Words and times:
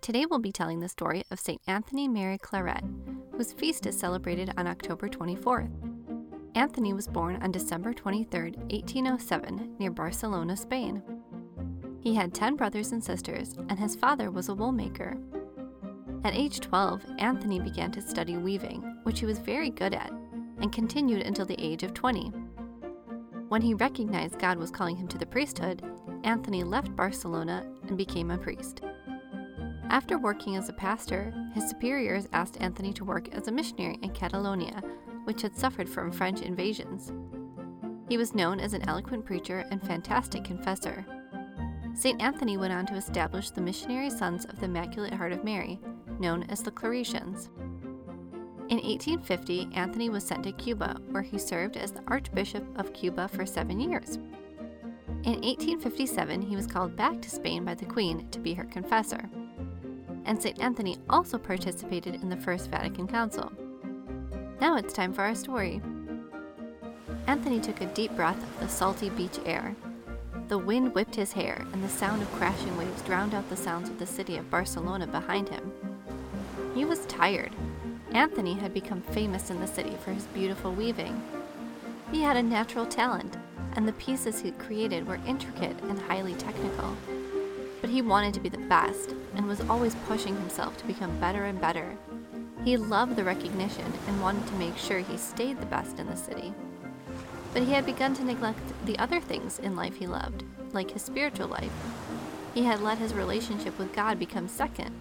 Today 0.00 0.24
we'll 0.24 0.38
be 0.38 0.50
telling 0.50 0.80
the 0.80 0.88
story 0.88 1.24
of 1.30 1.38
St. 1.38 1.60
Anthony 1.66 2.08
Mary 2.08 2.38
Claret, 2.38 2.82
whose 3.36 3.52
feast 3.52 3.84
is 3.84 3.98
celebrated 3.98 4.50
on 4.56 4.66
October 4.66 5.10
24th. 5.10 5.70
Anthony 6.54 6.94
was 6.94 7.06
born 7.06 7.36
on 7.42 7.52
December 7.52 7.92
23, 7.92 8.52
1807, 8.70 9.76
near 9.78 9.90
Barcelona, 9.90 10.56
Spain. 10.56 11.02
He 12.00 12.14
had 12.14 12.32
10 12.32 12.56
brothers 12.56 12.92
and 12.92 13.04
sisters, 13.04 13.54
and 13.68 13.78
his 13.78 13.94
father 13.94 14.30
was 14.30 14.48
a 14.48 14.54
woolmaker. 14.54 15.20
At 16.24 16.34
age 16.34 16.60
12, 16.60 17.04
Anthony 17.18 17.60
began 17.60 17.92
to 17.92 18.00
study 18.00 18.38
weaving, 18.38 18.80
which 19.02 19.20
he 19.20 19.26
was 19.26 19.38
very 19.38 19.68
good 19.68 19.92
at, 19.92 20.10
and 20.62 20.72
continued 20.72 21.26
until 21.26 21.44
the 21.44 21.62
age 21.62 21.82
of 21.82 21.92
20. 21.92 22.32
When 23.48 23.60
he 23.60 23.74
recognized 23.74 24.38
God 24.38 24.56
was 24.56 24.70
calling 24.70 24.96
him 24.96 25.08
to 25.08 25.18
the 25.18 25.26
priesthood, 25.26 25.82
Anthony 26.24 26.64
left 26.64 26.96
Barcelona 26.96 27.70
and 27.86 27.98
became 27.98 28.30
a 28.30 28.38
priest. 28.38 28.80
After 29.90 30.18
working 30.18 30.54
as 30.54 30.68
a 30.68 30.72
pastor, 30.72 31.34
his 31.52 31.68
superiors 31.68 32.28
asked 32.32 32.56
Anthony 32.60 32.92
to 32.92 33.04
work 33.04 33.28
as 33.34 33.48
a 33.48 33.52
missionary 33.52 33.98
in 34.02 34.10
Catalonia, 34.10 34.80
which 35.24 35.42
had 35.42 35.56
suffered 35.56 35.88
from 35.88 36.12
French 36.12 36.42
invasions. 36.42 37.12
He 38.08 38.16
was 38.16 38.32
known 38.32 38.60
as 38.60 38.72
an 38.72 38.88
eloquent 38.88 39.26
preacher 39.26 39.66
and 39.72 39.82
fantastic 39.82 40.44
confessor. 40.44 41.04
St. 41.94 42.22
Anthony 42.22 42.56
went 42.56 42.72
on 42.72 42.86
to 42.86 42.94
establish 42.94 43.50
the 43.50 43.60
Missionary 43.60 44.10
Sons 44.10 44.44
of 44.44 44.60
the 44.60 44.66
Immaculate 44.66 45.12
Heart 45.12 45.32
of 45.32 45.42
Mary, 45.42 45.80
known 46.20 46.44
as 46.44 46.62
the 46.62 46.70
Claretians. 46.70 47.48
In 48.68 48.76
1850, 48.76 49.70
Anthony 49.74 50.08
was 50.08 50.22
sent 50.22 50.44
to 50.44 50.52
Cuba, 50.52 51.00
where 51.10 51.22
he 51.22 51.36
served 51.36 51.76
as 51.76 51.90
the 51.90 52.04
Archbishop 52.06 52.64
of 52.78 52.92
Cuba 52.92 53.26
for 53.26 53.44
seven 53.44 53.80
years. 53.80 54.18
In 55.24 55.40
1857, 55.42 56.42
he 56.42 56.54
was 56.54 56.68
called 56.68 56.94
back 56.94 57.20
to 57.20 57.28
Spain 57.28 57.64
by 57.64 57.74
the 57.74 57.86
Queen 57.86 58.28
to 58.30 58.38
be 58.38 58.54
her 58.54 58.64
confessor 58.64 59.28
and 60.24 60.40
St. 60.40 60.60
Anthony 60.60 60.98
also 61.08 61.38
participated 61.38 62.16
in 62.16 62.28
the 62.28 62.36
First 62.36 62.70
Vatican 62.70 63.06
Council. 63.06 63.52
Now 64.60 64.76
it's 64.76 64.92
time 64.92 65.12
for 65.12 65.22
our 65.22 65.34
story. 65.34 65.80
Anthony 67.26 67.60
took 67.60 67.80
a 67.80 67.86
deep 67.86 68.14
breath 68.16 68.42
of 68.42 68.60
the 68.60 68.68
salty 68.68 69.10
beach 69.10 69.38
air. 69.44 69.74
The 70.48 70.58
wind 70.58 70.94
whipped 70.94 71.14
his 71.14 71.32
hair, 71.32 71.64
and 71.72 71.82
the 71.82 71.88
sound 71.88 72.22
of 72.22 72.32
crashing 72.32 72.76
waves 72.76 73.02
drowned 73.02 73.34
out 73.34 73.48
the 73.48 73.56
sounds 73.56 73.88
of 73.88 73.98
the 73.98 74.06
city 74.06 74.36
of 74.36 74.50
Barcelona 74.50 75.06
behind 75.06 75.48
him. 75.48 75.72
He 76.74 76.84
was 76.84 77.06
tired. 77.06 77.52
Anthony 78.12 78.54
had 78.54 78.74
become 78.74 79.00
famous 79.00 79.50
in 79.50 79.60
the 79.60 79.66
city 79.66 79.96
for 80.04 80.12
his 80.12 80.24
beautiful 80.24 80.72
weaving. 80.72 81.22
He 82.10 82.22
had 82.22 82.36
a 82.36 82.42
natural 82.42 82.84
talent, 82.84 83.36
and 83.74 83.86
the 83.86 83.92
pieces 83.92 84.40
he 84.40 84.50
created 84.52 85.06
were 85.06 85.20
intricate 85.26 85.80
and 85.82 86.00
highly 86.00 86.34
technical. 86.34 86.96
But 87.80 87.90
he 87.90 88.02
wanted 88.02 88.34
to 88.34 88.40
be 88.40 88.48
the 88.48 88.58
best 88.58 89.14
and 89.34 89.46
was 89.46 89.60
always 89.62 89.94
pushing 90.06 90.36
himself 90.36 90.76
to 90.78 90.86
become 90.86 91.18
better 91.20 91.44
and 91.44 91.60
better. 91.60 91.96
He 92.64 92.76
loved 92.76 93.16
the 93.16 93.24
recognition 93.24 93.92
and 94.06 94.20
wanted 94.20 94.46
to 94.48 94.54
make 94.54 94.76
sure 94.76 94.98
he 94.98 95.16
stayed 95.16 95.60
the 95.60 95.66
best 95.66 95.98
in 95.98 96.06
the 96.06 96.16
city. 96.16 96.52
But 97.52 97.62
he 97.62 97.72
had 97.72 97.86
begun 97.86 98.14
to 98.14 98.24
neglect 98.24 98.60
the 98.84 98.98
other 98.98 99.20
things 99.20 99.58
in 99.58 99.76
life 99.76 99.96
he 99.96 100.06
loved, 100.06 100.44
like 100.72 100.90
his 100.90 101.02
spiritual 101.02 101.48
life. 101.48 101.72
He 102.54 102.64
had 102.64 102.80
let 102.80 102.98
his 102.98 103.14
relationship 103.14 103.78
with 103.78 103.94
God 103.94 104.18
become 104.18 104.48
second. 104.48 104.94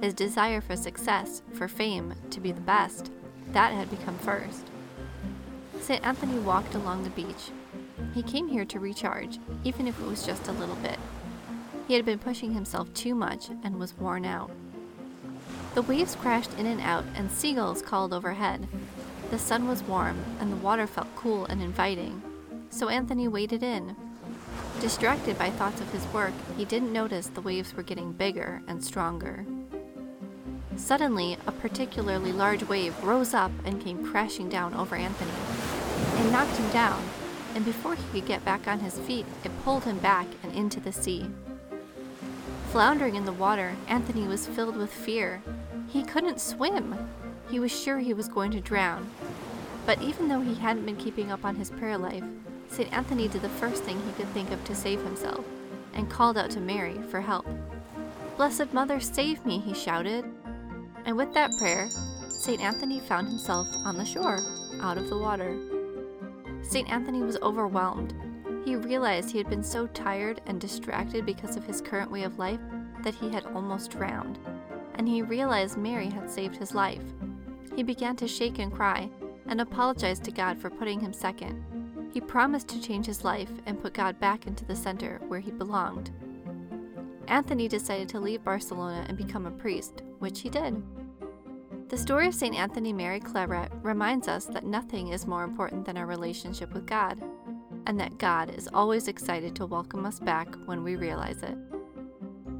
His 0.00 0.14
desire 0.14 0.60
for 0.60 0.76
success, 0.76 1.42
for 1.52 1.68
fame, 1.68 2.14
to 2.30 2.40
be 2.40 2.52
the 2.52 2.60
best, 2.60 3.10
that 3.52 3.72
had 3.72 3.90
become 3.90 4.18
first. 4.18 4.66
St. 5.80 6.04
Anthony 6.06 6.38
walked 6.38 6.74
along 6.74 7.02
the 7.02 7.10
beach. 7.10 7.50
He 8.14 8.22
came 8.22 8.48
here 8.48 8.64
to 8.66 8.80
recharge, 8.80 9.38
even 9.64 9.86
if 9.86 9.98
it 10.00 10.06
was 10.06 10.24
just 10.24 10.48
a 10.48 10.52
little 10.52 10.76
bit. 10.76 10.98
He 11.90 11.96
had 11.96 12.04
been 12.04 12.20
pushing 12.20 12.52
himself 12.52 12.94
too 12.94 13.16
much 13.16 13.48
and 13.64 13.80
was 13.80 13.98
worn 13.98 14.24
out. 14.24 14.52
The 15.74 15.82
waves 15.82 16.14
crashed 16.14 16.56
in 16.56 16.64
and 16.66 16.80
out, 16.80 17.04
and 17.16 17.28
seagulls 17.28 17.82
called 17.82 18.12
overhead. 18.12 18.68
The 19.32 19.40
sun 19.40 19.66
was 19.66 19.82
warm, 19.82 20.24
and 20.38 20.52
the 20.52 20.56
water 20.64 20.86
felt 20.86 21.08
cool 21.16 21.46
and 21.46 21.60
inviting, 21.60 22.22
so 22.70 22.88
Anthony 22.88 23.26
waded 23.26 23.64
in. 23.64 23.96
Distracted 24.80 25.36
by 25.36 25.50
thoughts 25.50 25.80
of 25.80 25.92
his 25.92 26.06
work, 26.12 26.32
he 26.56 26.64
didn't 26.64 26.92
notice 26.92 27.26
the 27.26 27.40
waves 27.40 27.74
were 27.74 27.82
getting 27.82 28.12
bigger 28.12 28.62
and 28.68 28.84
stronger. 28.84 29.44
Suddenly, 30.76 31.38
a 31.44 31.50
particularly 31.50 32.30
large 32.30 32.62
wave 32.68 33.02
rose 33.02 33.34
up 33.34 33.50
and 33.64 33.82
came 33.82 34.06
crashing 34.06 34.48
down 34.48 34.74
over 34.74 34.94
Anthony. 34.94 35.32
It 36.20 36.30
knocked 36.30 36.56
him 36.56 36.70
down, 36.70 37.02
and 37.56 37.64
before 37.64 37.96
he 37.96 38.02
could 38.12 38.28
get 38.28 38.44
back 38.44 38.68
on 38.68 38.78
his 38.78 38.96
feet, 39.00 39.26
it 39.42 39.64
pulled 39.64 39.82
him 39.82 39.98
back 39.98 40.28
and 40.44 40.54
into 40.54 40.78
the 40.78 40.92
sea. 40.92 41.28
Floundering 42.70 43.16
in 43.16 43.24
the 43.24 43.32
water, 43.32 43.74
Anthony 43.88 44.28
was 44.28 44.46
filled 44.46 44.76
with 44.76 44.92
fear. 44.92 45.42
He 45.88 46.04
couldn't 46.04 46.40
swim. 46.40 46.94
He 47.50 47.58
was 47.58 47.72
sure 47.72 47.98
he 47.98 48.14
was 48.14 48.28
going 48.28 48.52
to 48.52 48.60
drown. 48.60 49.10
But 49.86 50.00
even 50.00 50.28
though 50.28 50.40
he 50.40 50.54
hadn't 50.54 50.86
been 50.86 50.94
keeping 50.94 51.32
up 51.32 51.44
on 51.44 51.56
his 51.56 51.68
prayer 51.68 51.98
life, 51.98 52.22
St. 52.68 52.92
Anthony 52.92 53.26
did 53.26 53.42
the 53.42 53.48
first 53.48 53.82
thing 53.82 54.00
he 54.00 54.12
could 54.12 54.32
think 54.32 54.52
of 54.52 54.62
to 54.64 54.76
save 54.76 55.02
himself 55.02 55.44
and 55.94 56.08
called 56.08 56.38
out 56.38 56.50
to 56.50 56.60
Mary 56.60 56.96
for 57.10 57.20
help. 57.20 57.44
Blessed 58.36 58.72
Mother, 58.72 59.00
save 59.00 59.44
me, 59.44 59.58
he 59.58 59.74
shouted. 59.74 60.24
And 61.04 61.16
with 61.16 61.34
that 61.34 61.50
prayer, 61.58 61.88
St. 62.28 62.62
Anthony 62.62 63.00
found 63.00 63.26
himself 63.26 63.66
on 63.84 63.96
the 63.96 64.04
shore, 64.04 64.38
out 64.80 64.96
of 64.96 65.08
the 65.08 65.18
water. 65.18 65.56
St. 66.62 66.88
Anthony 66.88 67.20
was 67.20 67.36
overwhelmed. 67.42 68.14
He 68.64 68.76
realized 68.76 69.30
he 69.30 69.38
had 69.38 69.48
been 69.48 69.62
so 69.62 69.86
tired 69.88 70.42
and 70.46 70.60
distracted 70.60 71.24
because 71.24 71.56
of 71.56 71.64
his 71.64 71.80
current 71.80 72.10
way 72.10 72.24
of 72.24 72.38
life 72.38 72.60
that 73.02 73.14
he 73.14 73.30
had 73.30 73.46
almost 73.46 73.90
drowned, 73.90 74.38
and 74.96 75.08
he 75.08 75.22
realized 75.22 75.78
Mary 75.78 76.10
had 76.10 76.30
saved 76.30 76.56
his 76.56 76.74
life. 76.74 77.02
He 77.74 77.82
began 77.82 78.16
to 78.16 78.28
shake 78.28 78.58
and 78.58 78.72
cry 78.72 79.08
and 79.46 79.60
apologized 79.60 80.24
to 80.24 80.30
God 80.30 80.58
for 80.58 80.68
putting 80.68 81.00
him 81.00 81.12
second. 81.12 81.64
He 82.12 82.20
promised 82.20 82.68
to 82.68 82.82
change 82.82 83.06
his 83.06 83.24
life 83.24 83.50
and 83.64 83.80
put 83.80 83.94
God 83.94 84.20
back 84.20 84.46
into 84.46 84.64
the 84.64 84.76
center 84.76 85.20
where 85.28 85.40
he 85.40 85.50
belonged. 85.50 86.10
Anthony 87.28 87.68
decided 87.68 88.08
to 88.10 88.20
leave 88.20 88.44
Barcelona 88.44 89.06
and 89.08 89.16
become 89.16 89.46
a 89.46 89.50
priest, 89.50 90.02
which 90.18 90.40
he 90.40 90.50
did. 90.50 90.82
The 91.88 91.96
story 91.96 92.26
of 92.26 92.34
St. 92.34 92.54
Anthony 92.54 92.92
Mary 92.92 93.20
Claret 93.20 93.72
reminds 93.82 94.28
us 94.28 94.44
that 94.46 94.64
nothing 94.64 95.08
is 95.08 95.26
more 95.26 95.44
important 95.44 95.86
than 95.86 95.96
our 95.96 96.06
relationship 96.06 96.72
with 96.72 96.86
God 96.86 97.20
and 97.86 97.98
that 98.00 98.18
God 98.18 98.54
is 98.54 98.68
always 98.72 99.08
excited 99.08 99.54
to 99.56 99.66
welcome 99.66 100.06
us 100.06 100.20
back 100.20 100.48
when 100.66 100.82
we 100.82 100.96
realize 100.96 101.42
it. 101.42 101.56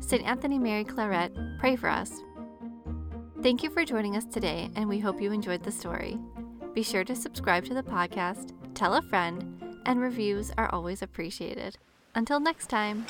St. 0.00 0.24
Anthony 0.24 0.58
Mary 0.58 0.84
Claret, 0.84 1.32
pray 1.58 1.76
for 1.76 1.88
us. 1.88 2.22
Thank 3.42 3.62
you 3.62 3.70
for 3.70 3.84
joining 3.84 4.16
us 4.16 4.24
today, 4.24 4.70
and 4.76 4.88
we 4.88 4.98
hope 4.98 5.20
you 5.20 5.32
enjoyed 5.32 5.62
the 5.62 5.72
story. 5.72 6.18
Be 6.74 6.82
sure 6.82 7.04
to 7.04 7.16
subscribe 7.16 7.64
to 7.66 7.74
the 7.74 7.82
podcast, 7.82 8.52
tell 8.74 8.94
a 8.94 9.02
friend, 9.02 9.62
and 9.86 10.00
reviews 10.00 10.52
are 10.58 10.72
always 10.72 11.02
appreciated. 11.02 11.78
Until 12.14 12.40
next 12.40 12.68
time. 12.68 13.06